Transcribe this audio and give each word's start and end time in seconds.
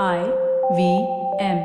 I 0.00 0.20
V 0.76 0.92
M 1.36 1.64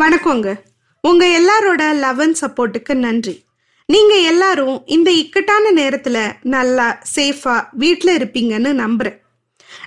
வணக்கங்க. 0.00 0.54
உங்க 1.00 1.24
எல்லாரோட 1.38 1.98
லவ் 1.98 2.20
அண்ட் 2.20 2.36
சப்போர்ட்டுக்கு 2.40 2.94
நன்றி. 2.94 3.44
நீங்க 3.86 4.14
எல்லாரும் 4.14 4.82
இந்த 4.86 5.10
இக்கட்டான 5.10 5.72
நேரத்துல 5.72 6.32
நல்லா 6.42 6.98
சேஃபா 7.16 7.68
வீட்டில் 7.72 8.16
இருப்பீங்கன்னு 8.18 8.72
நம்புறேன். 8.82 9.18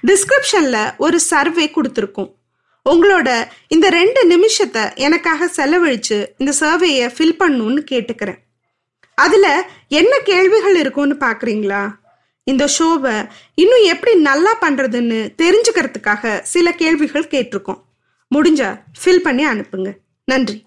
டிஸ்கிரிப்ஷன்ல 0.08 0.98
ஒரு 0.98 1.20
சர்வே 1.20 1.72
கொடுத்துருக்கோம். 1.76 2.32
உங்களோட 2.90 3.44
இந்த 3.68 3.90
ரெண்டு 3.90 4.24
நிமிஷத்தை 4.36 4.96
எனக்காக 4.96 5.46
செலவழிச்சு 5.46 6.26
இந்த 6.38 6.54
சர்வேயை 6.60 7.10
ஃபில் 7.18 7.40
பண்ணுன்னு 7.40 7.84
கேட்டுக்கிறேன். 7.92 8.42
அதுல 9.16 9.70
என்ன 9.88 10.20
கேள்விகள் 10.20 10.76
இருக்கும்னு 10.76 11.16
பாக்குறீங்களா? 11.20 11.84
இந்த 12.45 12.65
ஷோவை 12.77 13.15
இன்னும் 13.55 13.87
எப்படி 13.95 14.13
நல்லா 14.21 14.53
பண்றதுன்னு 14.65 15.19
தெரிஞ்சுக்கிறதுக்காக 15.43 16.41
சில 16.55 16.73
கேள்விகள் 16.73 17.31
கேட்டிருக்கோம் 17.35 17.81
முடிஞ்சா 18.31 18.71
ஃபில் 19.03 19.25
பண்ணி 19.29 19.47
அனுப்புங்க 19.53 19.93
நன்றி 20.25 20.59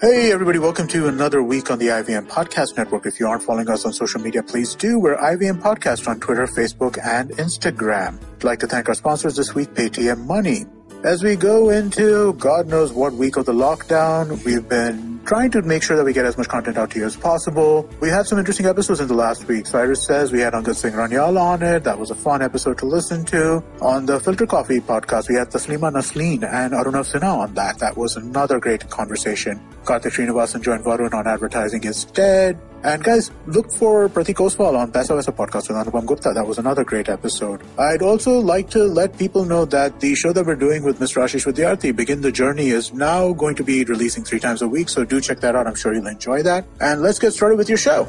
Hey 0.00 0.32
everybody, 0.32 0.58
welcome 0.58 0.88
to 0.88 1.06
another 1.08 1.40
week 1.42 1.70
on 1.70 1.78
the 1.78 1.88
IVM 1.88 2.26
Podcast 2.28 2.76
Network. 2.76 3.06
If 3.06 3.18
you 3.20 3.26
aren't 3.26 3.42
following 3.42 3.68
us 3.68 3.82
on 3.86 3.92
social 3.94 4.20
media, 4.20 4.42
please 4.42 4.74
do. 4.76 4.98
We're 4.98 5.16
IVM 5.30 5.58
Podcast 5.60 6.08
on 6.08 6.20
Twitter, 6.20 6.46
Facebook, 6.48 6.98
and 7.08 7.30
Instagram. 7.36 8.12
I'd 8.34 8.44
like 8.44 8.60
to 8.60 8.66
thank 8.66 8.88
our 8.88 8.94
sponsors 8.94 9.36
this 9.36 9.54
week, 9.54 9.70
Paytm 9.72 10.26
Money. 10.26 10.58
As 11.04 11.22
we 11.22 11.36
go 11.42 11.70
into 11.70 12.06
God 12.40 12.66
knows 12.66 12.92
what 12.92 13.14
week 13.14 13.36
of 13.36 13.46
the 13.46 13.56
lockdown, 13.56 14.44
we've 14.44 14.68
been 14.70 14.98
trying 15.25 15.51
to 15.51 15.61
make 15.61 15.83
sure 15.83 15.95
that 15.97 16.03
we 16.03 16.13
get 16.13 16.25
as 16.25 16.37
much 16.37 16.47
content 16.47 16.77
out 16.77 16.91
to 16.91 16.99
you 16.99 17.05
as 17.05 17.15
possible. 17.15 17.89
We 17.99 18.09
had 18.09 18.25
some 18.25 18.39
interesting 18.39 18.65
episodes 18.65 18.99
in 18.99 19.07
the 19.07 19.13
last 19.13 19.47
week. 19.47 19.67
Cyrus 19.67 20.05
says 20.05 20.31
we 20.31 20.39
had 20.39 20.53
Angad 20.53 20.75
Singh 20.75 20.93
Ranyal 20.93 21.39
on 21.39 21.61
it. 21.61 21.83
That 21.83 21.99
was 21.99 22.11
a 22.11 22.15
fun 22.15 22.41
episode 22.41 22.77
to 22.79 22.85
listen 22.85 23.25
to. 23.25 23.63
On 23.81 24.05
the 24.05 24.19
Filter 24.19 24.45
Coffee 24.45 24.79
podcast, 24.79 25.29
we 25.29 25.35
had 25.35 25.49
Taslima 25.49 25.91
Nasleen 25.91 26.43
and 26.43 26.73
Arunav 26.73 27.11
Sinha 27.11 27.37
on 27.37 27.53
that. 27.55 27.79
That 27.79 27.97
was 27.97 28.15
another 28.15 28.59
great 28.59 28.89
conversation. 28.89 29.61
Karthik 29.83 30.11
Srinivasan 30.13 30.61
joined 30.61 30.83
Varun 30.83 31.13
on 31.13 31.27
advertising 31.27 31.83
instead. 31.83 32.59
And 32.81 33.03
guys, 33.03 33.29
look 33.45 33.73
for 33.73 34.07
Pratik 34.07 34.35
Oswal 34.35 34.77
on 34.77 34.89
Paisa 34.93 35.09
Vaisa 35.09 35.35
podcast 35.35 35.67
with 35.67 35.75
Anupam 35.75 36.05
Gupta. 36.05 36.31
That 36.33 36.47
was 36.47 36.59
another 36.59 36.85
great 36.85 37.09
episode. 37.09 37.61
I'd 37.77 38.01
also 38.01 38.39
like 38.39 38.69
to 38.69 38.83
let 38.85 39.17
people 39.17 39.43
know 39.43 39.65
that 39.65 39.99
the 39.99 40.15
show 40.15 40.31
that 40.31 40.45
we're 40.45 40.55
doing 40.55 40.83
with 40.83 40.97
Mr. 40.97 41.21
Ashish 41.21 41.45
Vidyarthi, 41.45 41.93
Begin 41.93 42.21
the 42.21 42.31
Journey, 42.31 42.69
is 42.69 42.93
now 42.93 43.33
going 43.33 43.55
to 43.55 43.65
be 43.65 43.83
releasing 43.83 44.23
three 44.23 44.39
times 44.39 44.61
a 44.61 44.67
week. 44.67 44.87
So 44.87 45.03
do 45.09 45.19
check 45.19 45.39
that 45.39 45.55
out. 45.55 45.67
I'm 45.67 45.75
sure 45.75 45.93
you'll 45.93 46.07
enjoy 46.07 46.43
that. 46.43 46.65
And 46.79 47.01
let's 47.01 47.19
get 47.19 47.33
started 47.33 47.57
with 47.57 47.69
your 47.69 47.77
show. 47.79 47.99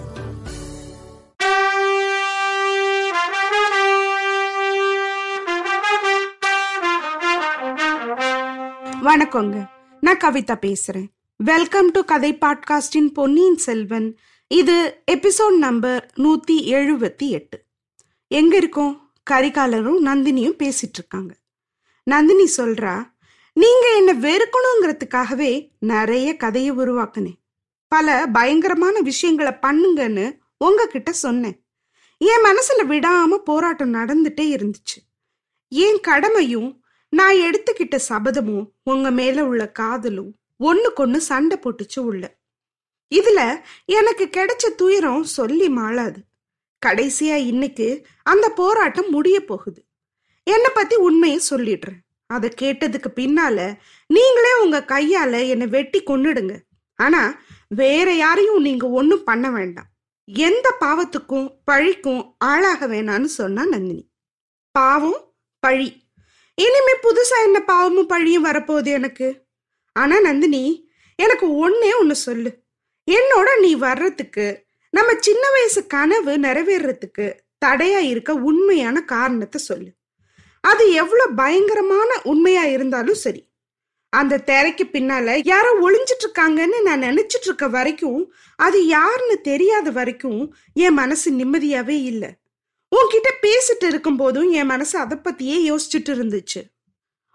வணக்கங்க 9.05 9.57
நான் 10.01 10.21
கவிதா 10.21 10.55
பேசுறேன் 10.65 11.09
welcome 11.41 11.89
to 11.91 12.01
கதை 12.05 12.31
பாட்காஸ்டின் 12.35 13.11
பொன்னியின் 13.13 13.59
செல்வன் 13.59 14.09
இது 14.51 14.77
episode 15.13 15.57
number 15.59 16.03
நூத்தி 16.19 16.57
எழுபத்தி 16.79 17.27
எட்டு 17.29 17.59
எங்க 18.31 18.55
இருக்கோம் 18.57 18.95
கரிகாலரும் 19.31 20.01
நந்தினியும் 20.09 20.59
பேசிட்டு 20.59 20.99
இருக்காங்க 20.99 21.33
நந்தினி 22.07 22.47
சொல்றா 22.57 22.95
நீங்க 23.61 23.87
என்ன 23.97 24.13
வெறுக்கணுங்கிறதுக்காகவே 24.27 25.71
நிறைய 25.79 26.37
கதையை 26.37 26.73
உருவாக்குனேன். 26.77 27.39
பல 27.89 28.27
பயங்கரமான 28.27 29.01
விஷயங்களை 29.01 29.53
பண்ணுங்கன்னு 29.53 30.39
உங்ககிட்ட 30.59 31.13
சொன்னேன். 31.13 31.65
என் 32.19 32.45
மனசுல 32.45 32.83
விடாம 32.93 33.37
போராட்டம் 33.37 33.95
நடந்துட்டே 33.95 34.47
இருந்துச்சு. 34.57 34.99
என் 35.69 36.01
கடமையும் 36.01 36.85
நான் 37.09 37.35
எடுத்துக்கிட்ட 37.35 37.99
சபதமும் 38.09 38.67
உங்க 38.83 39.11
மேல 39.11 39.45
உள்ள 39.45 39.71
காதலும் 39.71 40.35
ஒண்ணுக்கொண்ணு 40.61 41.17
சண்டை 41.17 41.59
போட்டுச்சு 41.59 41.99
உள்ள. 42.01 42.37
இதுல 43.15 43.61
எனக்கு 43.85 44.25
கிடைச்ச 44.25 44.75
துயரம் 44.75 45.25
சொல்லி 45.25 45.69
மாளாது. 45.69 46.21
கடைசியா 46.87 47.35
இன்னைக்கு 47.35 48.07
அந்த 48.23 48.49
போராட்டம் 48.51 49.11
முடிய 49.11 49.45
போகுது. 49.45 49.85
என்னை 50.43 50.71
பத்தி 50.75 50.97
உண்மையை 50.97 51.41
சொல்லிடுறேன். 51.51 52.01
அதை 52.31 52.51
கேட்டதுக்கு 52.61 53.09
பின்னால 53.17 53.75
நீங்களே 54.07 54.53
உங்க 54.63 54.85
கையால 54.87 55.49
என்னை 55.49 55.67
வெட்டி 55.67 56.03
கொன்னுடுங்க. 56.03 56.59
ஆனா 56.97 57.41
வேற 57.69 58.13
யாரையும் 58.13 58.63
நீங்க 58.63 58.89
ஒன்றும் 58.89 59.25
பண்ண 59.25 59.51
வேண்டாம். 59.51 59.89
எந்த 60.25 60.75
பாவத்துக்கும் 60.81 61.49
பழிக்கும் 61.71 62.35
ஆளாக 62.39 62.87
வேணான்னு 62.87 63.25
சொன்னா 63.25 63.65
நந்தினி. 63.65 64.11
பாவம் 64.71 65.35
பழி. 65.59 66.09
இனிமே 66.55 66.95
புதுசா 67.03 67.45
என்ன 67.45 67.61
பாவமும் 67.61 68.07
பழியும் 68.07 68.45
வரப்போகுது 68.45 68.87
எனக்கு? 68.87 69.47
ஆனா 69.93 70.21
நந்தினி 70.21 70.91
எனக்கு 71.15 71.47
ஒன்னே 71.47 71.91
ஒன்று 72.01 72.15
சொல்லு. 72.15 72.63
என்னோட 73.11 73.61
நீ 73.61 73.75
வர்றதுக்கு 73.75 74.65
நம்ம 74.91 75.13
சின்ன 75.19 75.51
வயசு 75.51 75.87
கனவு 75.87 76.37
நிறைவேறதுக்கு 76.37 77.33
தடையா 77.67 77.99
இருக்க 77.99 78.35
உண்மையான 78.35 79.05
காரணத்தை 79.05 79.61
சொல்லு. 79.61 79.91
அது 80.65 80.93
எவ்வளவு 80.93 81.35
பயங்கரமான 81.35 82.21
உண்மையா 82.23 82.65
இருந்தாலும் 82.65 83.15
சரி. 83.15 83.49
அந்த 84.13 84.39
திரைக்கு 84.39 84.85
பின்னால 84.93 85.41
யாரோ 85.45 85.71
ஒளிஞ்சிட்டு 85.81 86.25
இருக்காங்கன்னு 86.27 86.83
நான் 86.83 87.03
நினைச்சிட்டு 87.03 87.45
இருக்க 87.45 87.69
வரைக்கும் 87.69 88.33
அது 88.57 88.87
யாருன்னு 88.87 89.41
தெரியாத 89.41 89.91
வரைக்கும் 89.91 90.55
என் 90.75 90.95
மனசு 90.95 91.33
நிம்மதியாவே 91.33 92.03
இல்லை. 92.03 92.31
உன்கிட்ட 92.93 93.31
பேசிட்டு 93.43 93.87
இருக்கும் 93.87 94.17
போதும் 94.17 94.51
என் 94.51 94.67
மனசு 94.67 94.99
அதை 94.99 95.19
பத்தியே 95.19 95.59
யோசிச்சுட்டு 95.71 96.13
இருந்துச்சு. 96.15 96.63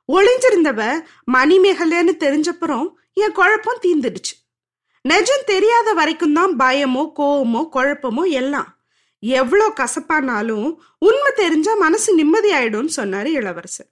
ஒளிஞ்சிருந்தவ 0.10 1.04
மணிமேகலைன்னு 1.34 2.14
தெரிஞ்சப்புறம் 2.20 2.88
என் 3.14 3.32
குழப்பம் 3.32 3.84
தீந்துடுச்சு 3.86 4.34
நிஜம் 5.02 5.44
தெரியாத 5.46 5.94
வரைக்கும் 5.94 6.34
தான் 6.34 6.60
பயமோ 6.60 7.12
கோவமோ 7.20 7.62
குழப்பமோ 7.74 8.32
எல்லாம் 8.32 8.75
எவ்வளோ 9.26 9.74
கசப்பானாலும் 9.76 10.76
உண்மை 11.00 11.32
தெரிஞ்சா 11.36 11.74
மனசு 11.74 12.18
நிம்மதியாயிடும்னு 12.18 12.90
சொன்னாரு 12.96 13.26
இளவரசர். 13.26 13.90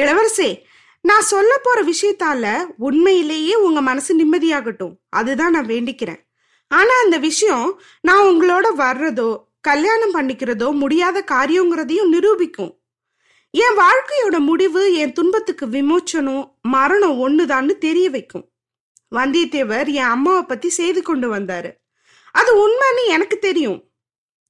இளவரசே 0.00 0.62
நான் 1.00 1.20
சொல்ல 1.20 1.58
போற 1.62 1.82
விஷயத்தால 1.82 2.66
உண்மையிலேயே 2.76 3.54
உங்க 3.54 3.80
மனசு 3.80 4.12
நிம்மதியாகட்டும். 4.20 4.94
அதுதான் 5.08 5.50
நான் 5.50 5.66
வேண்டிக்கிறேன். 5.66 6.20
ஆனா 6.68 6.94
அந்த 7.04 7.18
விஷயம் 7.18 7.80
நான் 8.00 8.26
உங்களோட 8.26 8.66
வர்றதோ 8.76 9.46
கல்யாணம் 9.60 10.14
பண்ணிக்கிறதோ 10.14 10.72
முடியாத 10.72 11.24
காரியங்கிறதையும் 11.30 12.08
நிரூபிக்கும். 12.08 12.80
என் 13.50 13.78
வாழ்க்கையோட 13.78 14.38
முடிவு 14.38 14.94
என் 14.94 15.12
துன்பத்துக்கு 15.12 15.66
விமோச்சனம் 15.66 16.50
மரணம் 16.60 17.28
ஒண்ணுதான்னு 17.28 17.78
தெரிய 17.78 18.10
வைக்கும். 18.10 18.50
வந்தியத்தேவர் 19.14 19.86
என் 19.86 20.12
அம்மாவை 20.14 20.42
பத்தி 20.42 20.68
செய்து 20.68 21.02
கொண்டு 21.02 21.34
வந்தாரு. 21.34 21.70
அது 22.32 22.68
உண்மைன்னு 22.68 23.06
எனக்கு 23.06 23.38
தெரியும். 23.38 23.87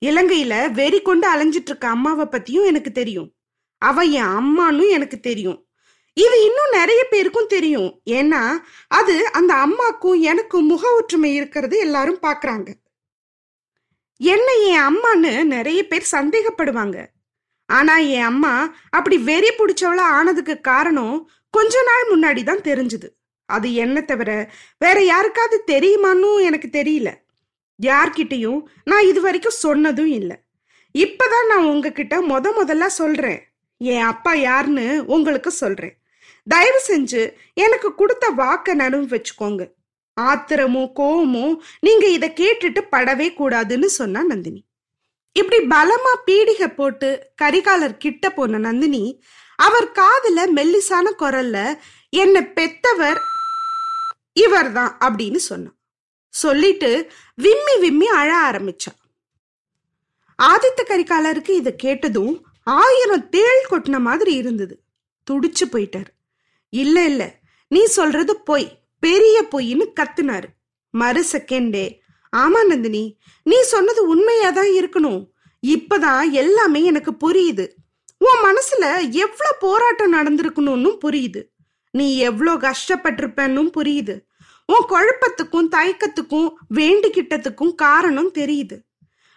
இலங்கையில 0.06 0.72
வெறி 0.72 1.02
கொண்டு 1.02 1.26
அலைஞ்சிட்டு 1.34 1.70
இருக்க 1.70 1.88
அம்மாவை 1.88 2.24
பத்தியும் 2.24 2.66
எனக்கு 2.66 2.92
தெரியும். 2.92 3.34
அவ 3.78 4.02
என் 4.02 4.34
அம்மான்னு 4.40 4.88
எனக்கு 4.88 5.20
தெரியும். 5.20 5.58
இது 6.16 6.36
இன்னும் 6.44 6.72
நிறைய 6.72 7.04
பேருக்கும் 7.04 7.46
தெரியும். 7.46 7.90
ஏன்னா 8.10 8.42
அது 8.88 9.32
அந்த 9.32 9.52
அம்மாக்கும் 9.54 10.20
எனக்கும் 10.20 10.66
முக 10.66 10.94
ஒற்றுமை 10.94 11.34
இருக்கிறது 11.34 11.78
எல்லாரும் 11.78 12.22
பாக்குறாங்க. 12.22 12.68
என்ன 14.16 14.48
என் 14.70 14.84
அம்மான்னு 14.88 15.44
நிறைய 15.44 15.86
பேர் 15.86 16.12
சந்தேகப்படுவாங்க. 16.12 17.06
ஆனா 17.66 17.96
என் 17.96 18.22
அம்மா 18.22 18.74
அப்படி 18.90 19.18
வெறி 19.18 19.50
பிடிச்சவளா 19.50 20.06
ஆனதுக்கு 20.18 20.60
காரணம் 20.60 21.30
கொஞ்ச 21.50 21.82
நாள் 21.82 22.04
முன்னாடி 22.12 22.42
தான் 22.44 22.66
தெரிஞ்சுது. 22.70 23.08
அது 23.48 23.74
என்ன 23.74 24.00
தவிர 24.00 24.30
வேற 24.78 24.98
யாருக்காவது 25.04 25.58
தெரியுமான்னு 25.66 26.30
எனக்கு 26.42 26.68
தெரியல. 26.72 27.10
யார்கிட்டயும் 27.82 28.60
நான் 28.84 29.06
இது 29.06 29.20
வரைக்கும் 29.20 29.60
சொன்னதும் 29.64 30.06
இல்லை. 30.06 30.36
இப்பதான் 30.98 31.46
நான் 31.48 31.64
உங்ககிட்ட 31.64 32.20
முத 32.20 32.46
முதல்ல 32.60 32.86
சொல்றேன். 32.86 33.40
என் 33.76 34.02
அப்பா 34.02 34.32
யாருன்னு 34.34 35.04
உங்களுக்கு 35.06 35.50
சொல்றேன். 35.50 35.98
தயவு 36.46 36.80
செஞ்சு 36.88 37.32
எனக்கு 37.54 37.94
கொடுத்த 37.94 38.30
வாக்க 38.36 38.74
நடுவு 38.74 39.06
வச்சுக்கோங்க. 39.14 39.70
ஆத்திரமும் 40.20 40.90
கோவமோ 40.96 41.56
நீங்க 41.80 42.06
இத 42.06 42.32
கேட்டுட்டு 42.36 42.80
படவே 42.92 43.28
கூடாதுன்னு 43.32 43.84
சொன்னா 43.84 44.22
நந்தினி. 44.22 44.66
இப்படி 45.32 45.66
பலமா 45.66 46.12
பீடிகை 46.26 46.74
போட்டு 46.74 47.30
கரிகாலர் 47.42 47.96
கிட்ட 47.96 48.30
போன 48.30 48.58
நந்தினி 48.58 49.22
அவர் 49.56 49.88
காதுல 49.92 50.40
மெல்லிசான 50.56 51.06
குரல்ல 51.18 51.78
என்ன 52.12 52.40
பெத்தவர் 52.40 53.20
இவர்தான் 54.32 54.96
அப்படின்னு 55.00 55.36
சொன்னான் 55.36 55.77
சொல்லிட்டு 56.28 57.12
விம்மி 57.34 57.78
விம்மி 57.80 58.06
அழ 58.06 58.50
ஆரம்பிச்சா. 58.50 58.92
ஆதித்த 60.42 60.80
கரிகாலருக்கு 60.84 61.50
இதை 61.50 61.76
கேட்டதும் 61.76 62.46
ஆயிரம் 62.62 63.28
தேள் 63.28 63.66
கொட்டின 63.70 64.00
மாதிரி 64.00 64.34
இருந்தது. 64.34 64.82
துடிச்சு 65.30 65.64
போயிட்டார். 65.72 66.10
இல்ல 66.68 67.04
இல்ல 67.04 67.38
நீ 67.68 67.84
சொல்றது 67.84 68.36
பொய் 68.36 68.82
பெரிய 68.98 69.48
பொய்ன்னு 69.52 69.86
கத்துனாரு. 70.00 70.44
மறு 70.90 71.24
செகண்டே 71.32 71.98
ஆமா 72.36 72.66
நந்தினி 72.66 73.18
நீ 73.42 73.62
சொன்னது 73.62 74.06
உண்மையா 74.06 74.50
தான் 74.50 74.66
இருக்கணும். 74.66 75.30
இப்பதான் 75.66 76.30
எல்லாமே 76.30 76.84
எனக்கு 76.84 77.12
புரியுது. 77.12 77.68
உன் 78.18 78.40
மனசுல 78.44 79.10
எவ்வளவு 79.10 79.56
போராட்டம் 79.58 80.12
நடந்திருக்கணும்னு 80.12 80.98
புரியுது. 81.04 81.42
நீ 81.90 82.18
எவ்வளோ 82.18 82.54
கஷ்டப்பட்டிருப்பன்னு 82.54 83.70
புரியுது. 83.76 84.27
உன் 84.68 84.86
குழப்பத்துக்கும் 84.92 85.68
தயக்கத்துக்கும் 85.74 86.48
வேண்டிக்கிட்டதுக்கும் 86.78 87.74
காரணம் 87.84 88.30
தெரியுது. 88.38 88.76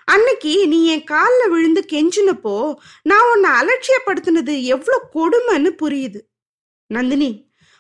அன்னைக்கு 0.08 0.52
நீ 0.72 0.80
என் 0.94 1.06
காலில் 1.12 1.52
விழுந்து 1.54 1.82
கெஞ்சினப்போ 1.92 2.56
நான் 3.10 3.28
உன்னை 3.32 3.50
அலட்சியப்படுத்தினது 3.60 4.54
எவ்வளோ 4.76 4.98
கொடுமைன்னு 5.16 5.72
புரியுது. 5.84 6.20
நந்தினி 6.88 7.30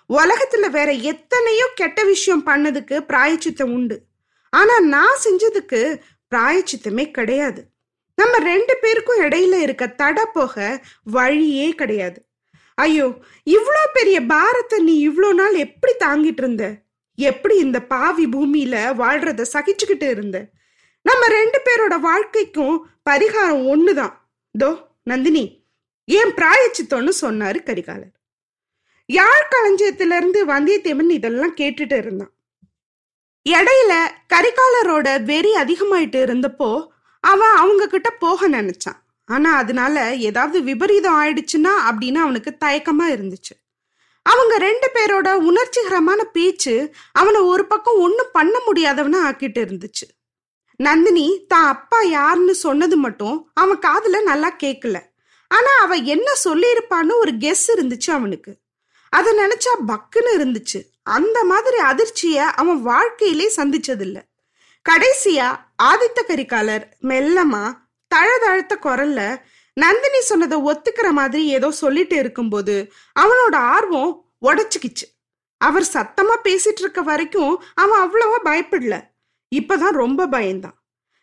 உலகத்துல 0.09 0.69
வேற 0.69 0.91
எத்தனையோ 1.11 1.65
கெட்ட 1.81 1.99
விஷயம் 2.03 2.45
பண்ணதுக்கு 2.47 2.95
பிராயச்சித்தம் 3.09 3.73
உண்டு. 3.77 3.97
ஆனா 4.53 4.75
நான் 4.93 5.21
செஞ்சதுக்கு 5.25 5.81
பிராயச்சித்தமே 6.31 7.05
கிடையாது. 7.17 7.61
நம்ம 8.17 8.37
ரெண்டு 8.51 8.73
பேருக்கும் 8.81 9.21
இடையில 9.21 9.55
இருக்க 9.65 9.85
தடை 10.01 10.25
போக 10.33 10.55
வழியே 11.15 11.67
கிடையாது. 11.81 12.19
ஐயோ 12.77 13.07
இவ்வளோ 13.57 13.83
பெரிய 13.97 14.17
பாரத்தை 14.33 14.79
நீ 14.87 14.95
இவ்வளோ 15.09 15.29
நாள் 15.41 15.55
எப்படி 15.65 15.93
தாங்கிட்டு 16.05 16.43
இருந்த? 16.43 16.65
எப்படி 17.15 17.57
இந்த 17.57 17.81
பாவி 17.81 18.25
பூமியில 18.25 18.75
வாழ்றத 18.75 19.45
சகிச்சுக்கிட்டு 19.53 20.09
இருந்த? 20.09 20.49
நம்ம 21.01 21.27
ரெண்டு 21.27 21.61
பேரோட 21.65 21.99
வாழ்க்கைக்கும் 21.99 22.87
பரிகாரம் 23.09 23.73
ஒண்ணுதான். 23.73 24.13
தோ 24.59 24.87
நந்தினி 25.03 25.65
ஏன் 26.05 26.33
பிராயச்சித்தோன்னு 26.33 27.11
சொன்னாரு 27.21 27.63
கரிகாலர். 27.63 28.19
யாழ் 29.05 29.47
களஞ்சியத்துல 29.51 30.15
இருந்து 30.15 30.45
வந்தியத்தேவன் 30.45 31.09
இதெல்லாம் 31.09 31.55
கேட்டுட்டு 31.55 31.97
இருந்தான்? 31.97 32.31
இடையில 33.49 34.07
கரிகாலரோட 34.33 35.23
வெறி 35.23 35.53
அதிகமாயிட்டு 35.53 36.23
இருந்தப்போ 36.25 36.87
அவன் 37.19 37.55
அவங்க 37.55 37.87
கிட்ட 37.87 38.09
போக 38.09 38.49
நினைச்சான். 38.49 38.99
ஆனா 39.25 39.55
அதனால 39.55 40.15
ஏதாவது 40.15 40.63
விபரீதம் 40.63 41.23
ஆயிடுச்சுன்னா 41.23 41.73
அப்படின்னு 41.89 42.15
அவனுக்கு 42.15 42.57
தயக்கமா 42.65 43.05
இருந்துச்சு. 43.07 43.60
அவங்க 44.25 44.57
ரெண்டு 44.57 44.87
பேரோட 44.93 45.29
உணர்ச்சிகரமான 45.49 46.21
பேச்சு 46.33 46.93
அவனை 47.11 47.41
ஒரு 47.41 47.65
பக்கம் 47.65 47.99
ஒன்றும் 47.99 48.33
பண்ண 48.33 48.59
முடியாதவனா 48.67 49.19
ஆக்கிட்டு 49.29 49.61
இருந்துச்சு. 49.65 50.05
நந்தினி 50.75 51.45
தான் 51.47 51.67
அப்பா 51.67 52.01
யாருன்னு 52.01 52.55
சொன்னது 52.55 52.97
மட்டும் 52.97 53.49
அவன் 53.53 53.79
காதுல 53.79 54.23
நல்லா 54.23 54.49
கேட்கல 54.63 54.99
ஆனா 55.47 55.71
அவ 55.81 55.95
என்ன 55.95 56.31
சொல்லியிருப்பான்னு 56.43 57.19
ஒரு 57.19 57.31
கெஸ் 57.31 57.65
இருந்துச்சு 57.75 58.11
அவனுக்கு. 58.11 58.57
அதை 59.09 59.37
நினைச்சா 59.37 59.73
பக்குன்னு 59.87 60.31
இருந்துச்சு. 60.37 60.79
அந்த 61.03 61.43
மாதிரி 61.43 61.77
அதிர்ச்சிய 61.77 62.35
அவன் 62.35 62.81
வாழ்க்கையிலே 62.81 63.47
சந்திச்சதில்ல. 63.55 64.19
கடைசியா 64.85 65.47
ஆதித்த 65.83 66.19
கரிகாலர் 66.27 66.85
மெல்லமா 67.01 67.63
தழதழுத்த 68.15 68.73
குரல்ல 68.83 69.19
நந்தினி 69.73 70.21
சொன்னதை 70.21 70.57
ஒத்துக்கிற 70.57 71.11
மாதிரி 71.11 71.47
ஏதோ 71.47 71.71
சொல்லிட்டு 71.71 72.15
இருக்கும்போது 72.15 72.91
அவனோட 73.19 73.55
ஆர்வம் 73.55 74.25
உடச்சிக்கிச்சு. 74.45 75.07
அவர் 75.57 75.89
சத்தமா 75.93 76.35
பேசிட்டு 76.43 76.79
இருக்க 76.79 77.01
வரைக்கும் 77.01 77.63
அவன் 77.73 77.99
அவ்வளவா 77.99 78.47
பயப்படல. 78.47 79.01
இப்பதான் 79.55 79.91
ரொம்ப 79.91 80.27
பயந்தான். 80.27 80.79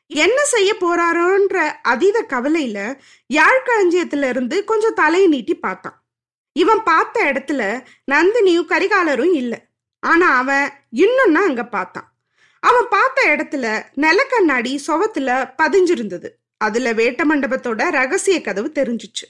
என்ன 0.07 0.45
செய்ய 0.45 0.75
போறாரோன்ற 0.81 1.73
அதீத 1.83 2.25
கவலையில 2.29 2.99
யாழ்களஞ்சியத்துல 3.35 4.29
இருந்து 4.29 4.65
கொஞ்சம் 4.65 4.95
தலையை 4.95 5.29
நீட்டி 5.29 5.55
பார்த்தான். 5.55 6.05
இவன் 6.53 6.83
பார்த்த 6.83 7.25
இடத்துல 7.25 7.85
நந்தினியும் 8.11 8.69
கரிகாலரும் 8.69 9.33
இல்லை. 9.33 9.59
ஆனா 10.01 10.37
அவன் 10.37 10.71
இன்னொன்னா 10.93 11.43
அங்க 11.43 11.65
பார்த்தான். 11.65 12.13
அவன் 12.61 12.87
பார்த்த 12.91 13.37
இடத்துல 13.37 13.83
நிலக்கண்ணாடி 13.97 14.79
சுவத்துல 14.87 15.55
பதிஞ்சிருந்தது. 15.63 16.29
அதுல 16.59 16.93
வேட்ட 16.93 17.23
மண்டபத்தோட 17.31 17.91
ரகசிய 17.91 18.41
கதவு 18.41 18.71
தெரிஞ்சுச்சு. 18.75 19.27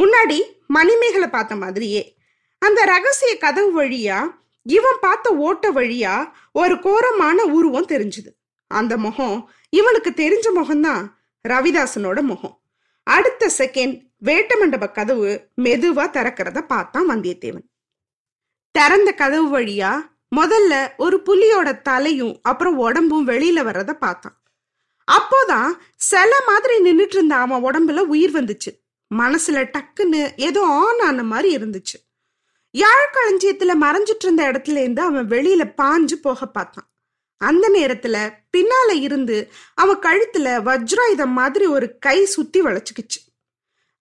முன்னாடி 0.00 0.42
மணிமேகலை 0.66 1.28
பார்த்த 1.28 1.56
மாதிரியே 1.56 2.16
அந்த 2.58 2.84
ரகசிய 2.84 3.38
கதவு 3.38 3.82
வழியா 3.82 4.18
இவன் 4.62 4.98
பார்த்த 5.00 5.36
ஓட்ட 5.36 5.72
வழியா 5.72 6.30
ஒரு 6.52 6.80
கோரமான 6.80 7.42
உருவம் 7.42 7.86
தெரிஞ்சுது. 7.86 8.30
அந்த 8.66 8.96
முகம் 8.96 9.50
இவனுக்கு 9.70 10.10
தெரிஞ்ச 10.10 10.46
முகம்தான் 10.56 11.06
ரவிதாசனோட 11.48 12.22
முகம். 12.22 12.60
அடுத்த 13.02 13.50
செகண்ட் 13.58 13.96
வேட்ட 14.24 14.58
மண்டப 14.58 14.90
கதவு 14.90 15.50
மெதுவா 15.56 16.04
திறக்கிறத 16.10 16.60
பார்த்தான் 16.60 17.08
வந்தியத்தேவன். 17.10 17.66
திறந்த 18.70 19.12
கதவு 19.12 19.58
வழியா 19.58 19.92
முதல்ல 20.36 20.96
ஒரு 20.96 21.22
புலியோட 21.26 21.82
தலையும் 21.82 22.38
அப்புறம் 22.42 22.76
உடம்பும் 22.76 23.28
வெளியில 23.28 23.60
வர்றத 23.68 23.92
பார்த்தான். 23.92 24.43
அப்போதான் 25.12 25.72
சில 25.96 26.42
மாதிரி 26.46 26.78
நின்றுட்டு 26.78 27.14
இருந்த 27.14 27.34
அவன் 27.34 27.64
உடம்புல 27.64 27.98
உயிர் 27.98 28.44
வந்துச்சு. 28.44 28.86
மனசுல 29.14 29.70
டக்குன்னு 29.72 30.30
ஏதோ 30.36 30.66
ஆன் 30.66 30.98
ஆன 30.98 31.22
மாதிரி 31.22 31.56
இருந்துச்சு. 31.56 32.12
யாழ்களஞ்சியத்துல 32.72 33.72
மறைஞ்சிட்டு 33.80 34.22
இருந்த 34.22 34.52
இடத்துல 34.52 34.76
இருந்து 34.76 35.02
அவன் 35.02 35.28
வெளியில 35.28 35.74
பாஞ்சு 35.82 36.12
போக 36.12 36.46
பார்த்தான். 36.46 36.88
அந்த 37.36 37.68
நேரத்துல 37.68 38.32
பின்னால 38.56 38.92
இருந்து 38.92 39.52
அவன் 39.74 39.98
கழுத்துல 39.98 40.62
வஜ்ராயுதம் 40.62 41.28
மாதிரி 41.28 41.66
ஒரு 41.66 41.98
கை 41.98 42.24
சுத்தி 42.24 42.62
வளைச்சுக்குச்சு. 42.62 43.20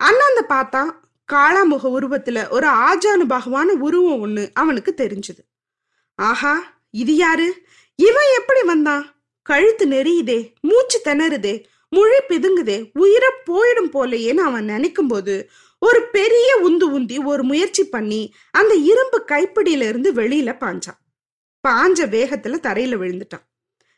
அண்ணாந்த 0.04 0.42
பார்த்தா 0.50 0.94
காளாமுக 1.34 1.84
உருவத்துல 1.84 2.50
ஒரு 2.50 2.68
ஆஜானுபாகவான 2.68 3.64
உருவம் 3.64 4.26
ஒண்ணு 4.26 4.50
அவனுக்கு 4.54 4.94
தெரிஞ்சது. 4.98 5.42
ஆஹா 6.16 6.82
இது 6.92 7.16
யாரு? 7.16 7.66
இவன் 7.96 8.34
எப்படி 8.38 8.64
வந்தான்? 8.64 9.23
கழுத்து 9.44 9.88
நெறியுதே 9.88 10.54
மூச்சு 10.62 11.02
திணறுதே 11.04 11.64
முழி 11.90 12.18
பிதுங்குதே 12.28 12.90
உயிரை 12.94 13.30
போயிடும் 13.46 13.90
போலையேன்னு 13.94 14.38
அவன் 14.38 14.66
நினைக்கும் 14.66 15.08
போது 15.08 15.50
ஒரு 15.80 16.10
பெரிய 16.10 16.58
உந்து 16.58 17.00
உந்தி 17.00 17.26
ஒரு 17.26 17.44
முயற்சி 17.44 17.84
பண்ணி 17.84 18.34
அந்த 18.52 18.74
இரும்பு 18.74 19.26
கைப்பிடியில 19.28 19.88
இருந்து 19.88 20.14
வெளியில 20.14 20.58
பாஞ்சான் 20.58 21.02
பாஞ்ச 21.68 22.06
வேகத்துல 22.06 22.56
தரையில 22.60 22.98
விழுந்துட்டான். 22.98 23.44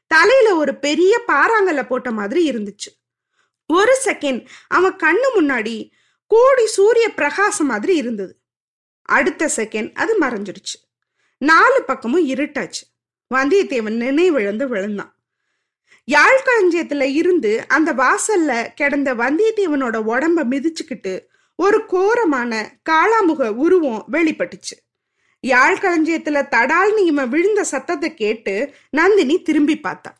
தலையில 0.07 0.55
ஒரு 0.55 0.75
பெரிய 0.75 1.21
பாறாங்கல்ல 1.27 1.87
போட்ட 1.87 2.11
மாதிரி 2.11 2.51
இருந்துச்சு. 2.51 3.07
ஒரு 3.73 3.97
செகண்ட் 4.05 4.47
அவன் 4.67 4.95
கண்ணு 4.95 5.39
முன்னாடி 5.39 5.89
கோடி 6.27 6.67
சூரிய 6.67 7.09
பிரகாசம் 7.09 7.67
மாதிரி 7.67 7.95
இருந்தது. 7.95 8.39
அடுத்த 9.01 9.51
செகண்ட் 9.55 9.93
அது 9.93 10.19
மறைஞ்சிடுச்சு. 10.19 10.77
நாலு 11.37 11.83
பக்கமும் 11.83 12.29
இருட்டாச்சு. 12.29 12.83
வந்தியத்தேவன் 13.33 13.99
நினைவிழந்து 13.99 14.67
விழுந்தான். 14.67 15.14
யாழ்களஞ்சியத்துல 16.07 17.01
இருந்து 17.01 17.65
அந்த 17.67 17.93
வாசல்ல 17.93 18.73
கிடந்த 18.73 19.15
வந்தியத்தேவனோட 19.15 19.97
உடம்ப 20.11 20.43
மிதிச்சுக்கிட்டு 20.43 21.19
ஒரு 21.55 21.85
கோரமான 21.85 22.79
காளாமுக 22.89 23.49
உருவம் 23.49 24.05
வெளிப்பட்டுச்சு. 24.11 24.75
யாழ்களஞ்சியத்துல 25.47 26.47
தடால்னு 26.51 26.97
இவன் 26.97 27.29
விழுந்த 27.29 27.63
சத்தத்தை 27.63 28.13
கேட்டு 28.13 28.73
நந்தினி 28.89 29.41
திரும்பி 29.41 29.79
பார்த்தா. 29.83 30.11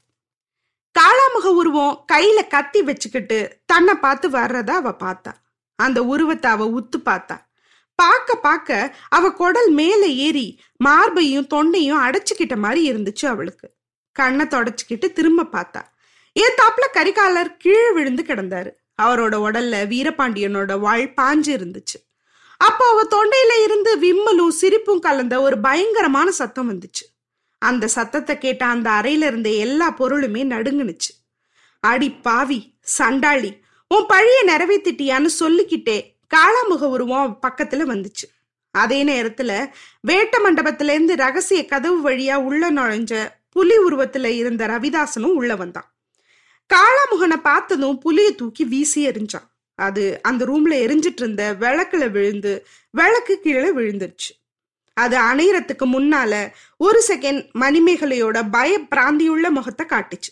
காளாமுக 1.00 1.46
உருவம் 1.46 2.06
கையில 2.14 2.48
கத்தி 2.48 2.82
வச்சுக்கிட்டு 2.82 3.58
தன்னை 3.66 3.96
பார்த்து 3.96 4.30
வர்றத 4.30 4.70
அவ 4.70 4.96
பார்த்தா. 5.00 5.34
அந்த 5.76 6.04
உருவத்தை 6.04 6.52
அவ 6.52 6.66
உத்து 6.66 6.98
பார்த்தா. 7.06 7.38
பார்க்க 7.96 8.36
பார்க்க 8.36 8.96
அவ 9.10 9.32
குடல் 9.32 9.72
மேலே 9.72 10.16
ஏறி 10.16 10.60
மார்பையும் 10.86 11.48
தொண்டையும் 11.48 12.02
அடைச்சுக்கிட்ட 12.02 12.58
மாதிரி 12.58 12.94
இருந்துச்சு 12.94 13.26
அவளுக்கு. 13.26 13.75
கண்ணை 14.20 14.46
தொடச்சிக்கிட்டு 14.46 15.08
திரும்ப 15.18 15.48
பார்த்தா 15.52 15.82
ஏத்தாப்புல 16.36 16.86
கரிகாலர் 16.94 17.58
கீழே 17.58 17.90
விழுந்து 17.92 18.24
கிடந்தாரு. 18.24 18.72
அவரோட 19.02 19.36
உடல்ல 19.46 19.76
வீரபாண்டியனோட 19.94 20.74
வாழ் 20.80 21.14
பாஞ்சு 21.18 21.52
இருந்துச்சு. 21.58 21.98
அப்போ 22.62 22.86
அவ 22.92 23.02
தொண்டையில 23.14 23.54
இருந்து 23.64 23.92
விம்மலும் 24.00 24.56
சிரிப்பும் 24.62 25.00
கலந்த 25.00 25.36
ஒரு 25.42 25.58
பயங்கரமான 25.60 26.32
சத்தம் 26.32 26.70
வந்துச்சு. 26.70 27.06
அந்த 27.62 27.88
சத்தத்தை 27.88 28.38
கேட்ட 28.38 28.64
அந்த 28.66 28.88
அறையில 28.90 29.30
இருந்த 29.32 29.50
எல்லா 29.66 29.88
பொருளுமே 30.00 30.44
நடுங்குனுச்சு. 30.54 31.12
அடி 31.84 32.10
பாவி 32.28 32.60
சண்டாளி 32.98 33.52
உன் 33.92 34.10
பழிய 34.10 34.38
நிறைவேத்திட்டியான்னு 34.48 35.32
சொல்லிக்கிட்டே 35.42 35.98
காளாமுக 36.36 36.84
உருவம் 36.96 37.40
பக்கத்துல 37.48 37.86
வந்துச்சு. 37.92 38.26
அதே 38.76 39.00
நேரத்துல 39.04 39.52
வேட்ட 40.08 40.36
மண்டபத்திலேருந்து 40.46 41.16
ரகசிய 41.16 41.62
கதவு 41.66 42.00
வழியா 42.10 42.36
உள்ள 42.48 42.72
நுழைஞ்ச 42.72 43.14
புலி 43.56 43.76
உருவத்துல 43.78 44.26
இருந்த 44.26 44.68
ரவிதாசனும் 44.68 45.36
உள்ள 45.40 45.56
வந்தான். 45.56 45.90
காளாமுகனை 46.70 47.38
பார்த்ததும் 47.42 47.98
புலிய 47.98 48.32
தூக்கி 48.32 48.64
வீசி 48.66 49.02
எரிஞ்சான் 49.08 49.50
அது 49.80 50.04
அந்த 50.22 50.42
ரூம்ல 50.46 50.74
எரிஞ்சிட்டு 50.86 51.22
இருந்த 51.24 51.44
விளக்குல 51.60 52.04
விழுந்து 52.12 52.54
விளக்கு 52.92 53.40
கீழே 53.40 53.70
விழுந்துருச்சு. 53.78 54.32
அது 54.94 55.16
அணையறதுக்கு 55.18 55.86
முன்னால 55.86 56.34
ஒரு 56.78 57.00
செகண்ட் 57.08 57.42
மணிமேகலையோட 57.60 58.38
பய 58.52 58.80
பிராந்தியுள்ள 58.92 59.50
முகத்தை 59.50 59.86
காட்டுச்சு. 59.90 60.32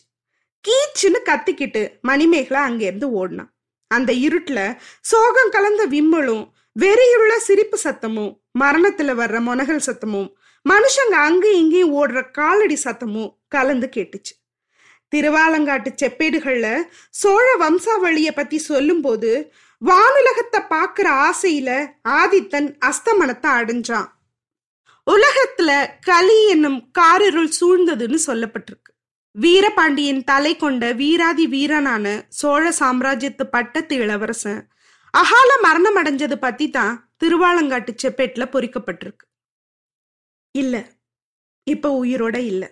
கீச்சுன்னு 0.66 1.20
கத்திக்கிட்டு 1.26 1.82
மணிமேகலை 2.02 2.62
அங்கேருந்து 2.68 3.08
ஓடினான். 3.20 3.52
அந்த 3.92 4.12
இருட்டுல 4.26 4.60
சோகம் 5.02 5.54
கலந்த 5.56 5.84
விம்மலும் 5.88 6.44
வெறியுள்ள 6.80 7.34
சிரிப்பு 7.48 7.78
சத்தமும் 7.84 8.32
மரணத்துல 8.60 9.12
வர்ற 9.20 9.38
மொனகல் 9.48 9.86
சத்தமும் 9.88 10.30
மனுஷங்க 10.66 11.16
அங்கேயும் 11.28 11.60
இங்கேயும் 11.62 11.96
ஓடுற 12.00 12.32
காலடி 12.32 12.78
சத்தமும் 12.84 13.32
கலந்து 13.48 13.90
கேட்டுச்சு. 13.96 14.34
திருவாலங்காட்டு 15.12 15.90
செப்பேடுகள்ல 16.02 16.68
சோழ 17.10 17.48
வம்சாவளிய 17.56 18.30
பத்தி 18.32 18.58
சொல்லும்போது 18.58 19.32
வானுலகத்தை 19.82 20.60
பாக்குற 20.70 21.08
ஆசையில 21.28 21.70
ஆதித்தன் 22.20 22.70
அஸ்தமனத்தை 22.90 23.50
அடைஞ்சான். 23.60 24.08
உலகத்துல 25.08 25.72
களி 26.00 26.40
என்னும் 26.48 26.80
காரிருள் 27.00 27.52
சூழ்ந்ததுன்னு 27.60 28.20
சொல்லப்பட்டிருக்கு. 28.28 28.92
வீரபாண்டியன் 29.36 30.24
தலை 30.24 30.54
கொண்ட 30.56 30.92
வீராதி 30.92 31.46
வீரனான 31.48 32.06
சோழ 32.30 32.64
சாம்ராஜ்யத்து 32.80 33.46
பட்டத்து 33.52 33.96
இளவரசன் 33.96 34.62
அகால 35.14 35.50
மரணம் 35.62 35.98
அடைஞ்சது 36.02 36.36
பத்தி 36.36 36.70
தான் 36.70 36.94
திருவாலங்காட்டு 37.24 37.92
செப்பேட்ல 38.04 38.44
பொறிக்கப்பட்டிருக்கு. 38.54 39.26
இல்ல. 40.56 40.76
இப்ப 41.68 42.06
உயிரோட 42.06 42.36
இல்ல. 42.36 42.64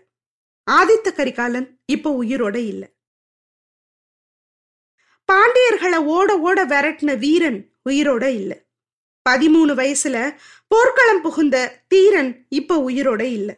ஆதித்த 0.68 1.12
கரிகாலன் 1.12 1.80
இப்ப 1.86 2.24
உயிரோட 2.24 2.56
இல்ல. 2.56 2.84
பாண்டியர்களை 5.30 5.98
ஓட 5.98 6.40
ஓட 6.40 6.66
விரட்டின 6.66 7.18
வீரன் 7.18 7.60
உயிரோட 7.90 8.24
இல்ல. 8.32 8.52
பதிமூணு 9.30 9.74
வயசுல 9.74 10.18
போர்க்களம் 10.68 11.22
புகுந்த 11.22 11.56
தீரன் 11.88 12.46
இப்ப 12.50 12.78
உயிரோட 12.78 13.22
இல்ல. 13.22 13.50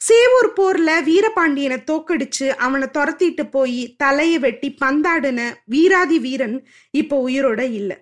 சேவூர் 0.00 0.52
போர்ல 0.56 1.02
வீரபாண்டியனை 1.02 1.84
தோக்கடிச்சு 1.84 2.48
அவனை 2.56 2.88
துரத்திட்டு 2.88 3.50
போய் 3.50 3.94
தலையை 3.96 4.38
வெட்டி 4.38 4.76
பந்தாடின 4.80 5.40
வீராதி 5.64 6.18
வீரன் 6.18 6.56
இப்ப 6.90 7.28
உயிரோட 7.28 7.60
இல்ல. 7.70 7.92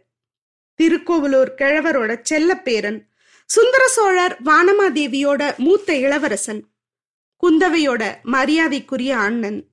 திருக்கோவிலூர் 0.81 1.55
கிழவரோட 1.55 2.23
செல்லப்பேரன் 2.31 2.99
சுந்தர 3.49 3.89
சோழர் 3.89 4.37
வானமாதேவியோட 4.45 5.59
மூத்த 5.59 5.95
இளவரசன் 5.95 6.63
குந்தவையோட 7.43 8.23
மரியாதைக்குரிய 8.25 9.17
அண்ணன் 9.17 9.69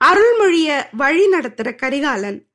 அருள்மொழிய 0.00 0.88
வழி 0.92 1.26
நடத்துற 1.26 1.74
கரிகாலன் 1.74 2.46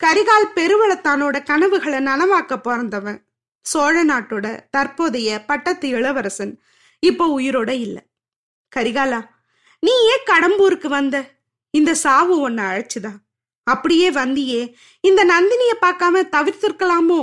கரிகால் 0.00 0.52
பெருவளத்தானோட 0.54 1.42
கனவுகளை 1.42 1.98
நனவாக்க 1.98 2.56
பிறந்தவன் 2.56 3.24
சோழ 3.62 4.04
நாட்டோட 4.04 4.68
தற்போதைய 4.70 5.44
பட்டத்து 5.46 5.88
இளவரசன் 5.88 6.60
இப்போ 6.98 7.40
உயிரோட 7.40 7.68
இல்ல. 7.68 8.06
கரிகாலா 8.76 9.20
நீ 9.78 9.90
ஏன் 9.90 10.26
கடம்பூருக்கு 10.26 10.86
வந்த? 10.86 11.16
இந்த 11.70 11.94
சாவு 11.94 12.38
உன்னை 12.38 12.64
அழைச்சுதா? 12.64 13.12
அப்படியே 13.66 14.10
வந்தியே 14.10 14.74
இந்த 15.00 15.24
நந்தினிய 15.24 15.72
பார்க்காம 15.80 16.28
தவிர்த்திருக்கலாமோ? 16.28 17.20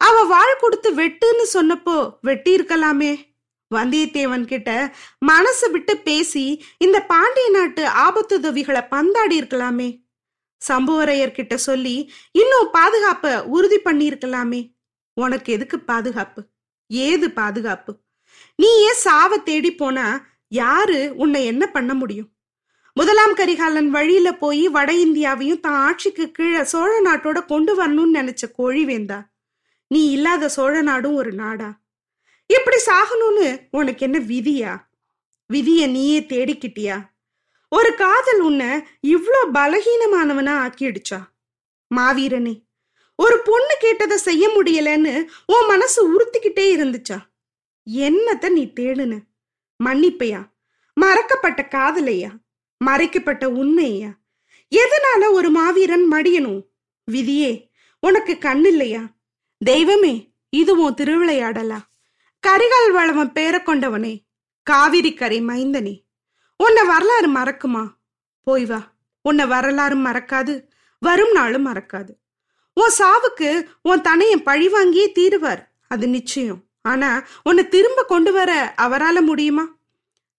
அவ 0.00 0.22
வாழ் 0.24 0.60
கொடுத்து 0.60 0.88
வெட்டுன்னு 0.94 1.44
சொன்னப்போ 1.54 1.96
வெட்டி 2.20 2.56
இருக்கலாமே 2.56 3.12
வந்தியத்தேவன் 3.70 4.44
கிட்ட 4.44 4.70
மனசு 5.18 5.70
விட்டு 5.70 5.96
பேசி 5.98 6.64
இந்த 6.78 6.98
பாண்டிய 7.02 7.46
நாட்டு 7.50 7.84
ஆபத்துதவிகளை 8.06 8.82
பந்தாடி 8.90 9.36
இருக்கலாமே 9.40 9.88
சம்புவரையர் 10.62 11.36
கிட்ட 11.38 11.56
சொல்லி 11.56 11.96
இன்னும் 12.32 12.68
பாதுகாப்ப 12.72 13.42
உறுதி 13.46 13.78
பண்ணியிருக்கலாமே. 13.84 14.60
உனக்கு 15.16 15.52
எதுக்கு 15.52 15.80
பாதுகாப்பு? 15.80 16.40
ஏது 16.90 17.30
பாதுகாப்பு? 17.30 17.92
நீ 18.56 18.68
ஏன் 18.80 19.02
சாவ 19.04 19.38
தேடி 19.38 19.70
போனா 19.74 20.06
யாரு 20.48 21.12
உன்னை 21.16 21.44
என்ன 21.44 21.64
பண்ண 21.66 21.94
முடியும்? 21.94 22.30
முதலாம் 22.92 23.34
கரிகாலன் 23.34 23.90
வழியில 23.90 24.28
போய் 24.32 24.68
வட 24.68 24.92
இந்தியாவையும் 24.92 25.60
தான் 25.60 25.80
ஆட்சிக்கு 25.86 26.30
கீழே 26.30 26.62
சோழ 26.64 26.92
நாட்டோட 27.00 27.38
கொண்டு 27.46 27.72
வரணும்னு 27.80 28.18
நினைச்ச 28.20 28.44
கோழிவேந்தா. 28.58 29.18
நீ 29.88 30.10
இல்லாத 30.10 30.48
சோழ 30.48 30.82
நாடும் 30.82 31.14
ஒரு 31.14 31.32
நாடா? 31.32 31.80
இப்படி 32.46 32.76
சாகணும்னு 32.86 33.68
உனக்கு 33.70 34.04
என்ன 34.06 34.18
விதியா? 34.18 34.72
விதிய 35.52 35.90
நீயே 35.90 36.20
தேடிக்கிட்டியா? 36.20 36.96
ஒரு 37.68 37.94
காதல் 37.94 38.40
உன்னை 38.40 38.70
இவ்வளோ 39.06 39.40
பலகீனமானவனா 39.54 40.54
ஆக்கிடுச்சா 40.64 41.18
மாவீரனே 41.94 42.64
ஒரு 43.14 43.36
பொண்ணு 43.44 43.74
கேட்டதை 43.80 44.16
செய்ய 44.16 44.48
முடியலன்னு 44.48 45.14
உன் 45.46 45.66
மனசு 45.66 46.00
உறுத்திக்கிட்டே 46.10 46.66
இருந்துச்சா? 46.76 47.18
என்னத்த 47.86 48.48
நீ 48.48 48.72
தேடுன? 48.80 49.14
மன்னிப்பையா? 49.84 50.40
மறக்கப்பட்ட 51.00 51.62
காதலையா? 51.70 52.30
மறைக்கப்பட்ட 52.84 53.50
உண்மையா 53.50 54.10
எதனால 54.72 55.32
ஒரு 55.32 55.50
மாவீரன் 55.50 56.12
மடியணும்? 56.12 56.62
விதியே 57.08 57.52
உனக்கு 58.02 58.38
கண்ணில்லையா? 58.40 59.02
தெய்வமே 59.58 60.30
இது 60.50 60.78
உன் 60.78 60.94
திருவிளையாடலா? 60.94 61.78
கரிகால் 62.46 62.90
வளவன் 62.92 63.32
பேர 63.34 63.54
கொண்டவனே 63.62 64.22
காவிரி 64.62 65.14
கரை 65.14 65.40
மைந்தனே. 65.40 66.02
உன்னை 66.56 66.84
வரலாறு 66.86 67.28
மறக்குமா? 67.28 67.88
போய் 68.42 68.64
வா 68.64 68.80
உன்னை 69.22 69.46
வரலாறு 69.46 69.96
மறக்காது 69.96 70.62
வரும் 70.98 71.32
நாளும் 71.32 71.66
மறக்காது. 71.66 72.12
உன் 72.72 72.92
சாவுக்கு 72.98 73.64
உன் 73.82 74.00
தனையை 74.00 74.42
பழி 74.42 74.68
வாங்கியே 74.68 75.06
தீருவார் 75.14 75.62
அது 75.88 76.08
நிச்சயம். 76.08 76.60
ஆனா 76.82 77.26
உன்னை 77.42 77.68
திரும்ப 77.68 78.04
கொண்டு 78.04 78.32
வர 78.32 78.74
அவரால 78.76 79.20
முடியுமா? 79.20 79.64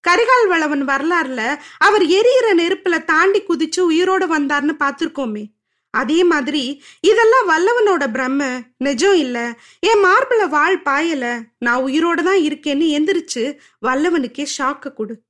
கரிகால் 0.07 0.47
வளவன் 0.47 0.87
வரலாறுல 0.87 1.59
அவர் 1.77 2.01
எரியிற 2.01 2.47
நெருப்புல 2.51 3.03
தாண்டி 3.03 3.43
குதிச்சு 3.43 3.79
உயிரோடு 3.79 4.39
வந்தார்னு 4.39 4.75
பார்த்துருக்கோமே. 4.79 5.56
அதே 5.89 6.23
மாதிரி 6.23 6.83
இதெல்லாம் 7.01 7.49
வல்லவனோட 7.49 8.11
பிரம்ம 8.11 8.61
நிஜம் 8.77 9.15
இல்ல. 9.15 9.59
என் 9.79 10.03
மார்பிள 10.03 10.49
வாழ் 10.49 10.81
பாயல. 10.85 11.43
நான் 11.57 11.83
உயிரோட 11.83 12.23
தான் 12.23 12.37
இருக்கேன்னு 12.37 12.97
எந்திரிச்சு 12.97 13.57
வல்லவனுக்கே 13.85 14.45
ஷாக்க 14.57 14.93
கொடு. 14.93 15.21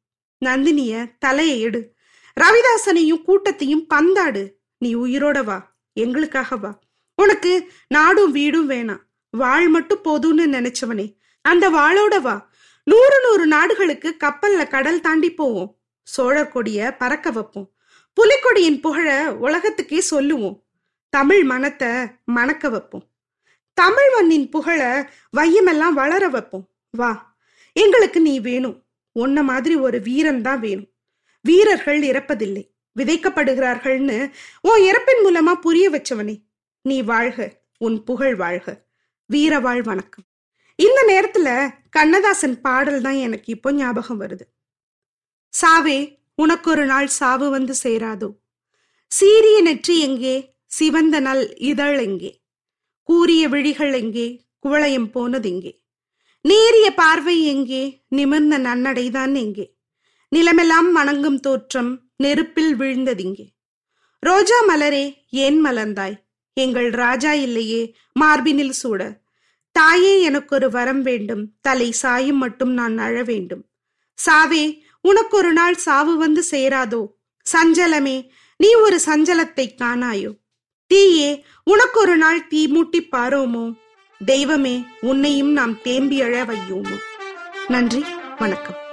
நந்தினிய 0.45 1.11
தலையை 1.19 1.59
எடு. 1.59 1.95
ரவிதாசனையும் 2.41 3.21
கூட்டத்தையும் 3.21 3.87
பந்தாடு. 3.93 4.51
நீ 4.77 4.95
உயிரோட 4.95 5.43
வா. 5.43 5.75
எங்களுக்காக 5.93 6.55
வா. 6.55 6.79
உனக்கு 7.15 7.71
நாடும் 7.87 8.31
வீடும் 8.31 8.69
வேணாம். 8.69 9.01
வாழ் 9.31 9.67
மட்டும் 9.67 10.03
போதும்னு 10.03 10.41
நினைச்சவனே. 10.41 11.15
அந்த 11.41 11.69
வாளோட 11.69 12.21
வா. 12.21 12.49
நூறு 12.83 13.21
நூறு 13.23 13.45
நாடுகளுக்கு 13.45 14.17
கப்பல்ல 14.23 14.67
கடல் 14.67 15.01
தாண்டி 15.01 15.33
போவோம். 15.33 15.77
சோழர் 16.03 16.51
கொடிய 16.51 16.95
பறக்க 16.97 17.31
வைப்போம். 17.31 17.76
புலிக்கொடியின் 18.17 18.79
புகழ 18.79 19.35
உலகத்துக்கே 19.35 19.99
சொல்லுவோம். 19.99 20.65
தமிழ் 21.09 21.43
மனத்தை 21.43 21.89
மணக்க 22.25 22.69
வைப்போம். 22.69 23.05
தமிழ் 23.73 24.09
மண்ணின் 24.13 24.49
புகழ 24.49 25.09
வையமெல்லாம் 25.37 25.89
வளர 25.89 26.29
வைப்போம். 26.29 26.69
வா 26.91 27.37
எங்களுக்கு 27.73 28.21
நீ 28.21 28.39
வேணும். 28.39 28.85
உன்ன 29.11 29.43
மாதிரி 29.43 29.75
ஒரு 29.75 30.01
வீரன் 30.01 30.41
தான் 30.41 30.59
வேணும். 30.59 30.89
வீரர்கள் 31.41 31.99
இறப்பதில்லை. 31.99 32.63
விதைக்கப்படுகிறார்கள்னு 32.99 34.31
உன் 34.61 34.81
இறப்பின் 34.81 35.23
மூலமா 35.23 35.53
புரிய 35.53 35.89
வச்சவனே. 35.89 36.41
நீ 36.81 37.01
வாழ்க 37.01 37.61
உன் 37.77 38.03
புகழ் 38.03 38.35
வாழ்க. 38.35 38.85
வீரவாழ் 39.33 39.81
வணக்கம். 39.81 40.23
இந்த 40.75 40.99
நேரத்துல 41.07 41.69
கண்ணதாசன் 41.89 42.61
பாடல் 42.61 43.01
தான் 43.01 43.13
எனக்கு 43.13 43.53
இப்போ 43.53 43.73
ஞாபகம் 43.73 44.21
வருது. 44.21 44.45
சாவே 45.63 46.15
உனக்கு 46.37 46.67
ஒரு 46.71 46.85
நாள் 46.85 47.07
சாவு 47.07 47.49
வந்து 47.49 47.73
சேராதோ? 47.83 48.29
சீரிய 49.11 49.61
நெற்றி 49.61 49.95
எங்கே? 49.99 50.35
சிவந்த 50.67 51.19
நல் 51.19 51.55
இதழ் 51.57 51.97
எங்கே? 51.97 52.31
கூறிய 53.03 53.43
விழிகள் 53.49 53.93
எங்கே? 53.93 54.27
குவளையம் 54.65 55.09
போனதெங்கே 55.11 55.71
நேரிய 56.45 56.87
பார்வை 56.95 57.45
எங்கே? 57.45 57.83
நிமிர்ந்த 58.07 58.59
நன்னடைதான் 58.59 59.33
எங்கே? 59.35 59.65
நிலமெல்லாம் 60.31 60.89
வணங்கும் 60.91 61.39
தோற்றம் 61.39 61.91
நெருப்பில் 62.17 62.73
விழுந்ததிங்கே 62.75 63.47
ரோஜா 64.23 64.59
மலரே 64.67 65.05
ஏன் 65.29 65.65
மலர்ந்தாய்? 65.65 66.15
எங்கள் 66.57 66.89
ராஜா 66.89 67.33
இல்லையே 67.33 67.81
மார்பினில் 68.19 68.77
சூட. 68.81 69.01
தாயே 69.71 70.13
எனக்கொரு 70.21 70.69
வரம் 70.69 71.01
வேண்டும். 71.01 71.43
தலை 71.61 71.89
சாயும் 71.91 72.37
மட்டும் 72.37 72.73
நான் 72.73 72.97
அழ 72.97 73.15
வேண்டும். 73.23 73.63
சாவே 74.19 74.63
உனக்கொரு 75.09 75.51
நாள் 75.51 75.75
சாவு 75.75 76.17
வந்து 76.17 76.43
சேராதோ? 76.51 77.01
சஞ்சலமே 77.45 78.15
நீ 78.57 78.73
ஒரு 78.73 78.99
சஞ்சலத்தை 79.05 79.65
காணாயோ? 79.81 80.31
தீயே 80.87 81.45
உனக்கொரு 81.71 82.15
நாள் 82.15 82.47
தீ 82.47 82.67
மூட்டி 82.67 82.99
பாரோமோ? 83.11 83.73
தெய்வமே 84.25 84.75
உன்னையும் 85.01 85.51
நாம் 85.51 85.81
தேம்பி 85.81 86.21
அழ 86.21 86.43
வையோமோ 86.43 86.97
நன்றி 87.67 88.05
வணக்கம். 88.39 88.86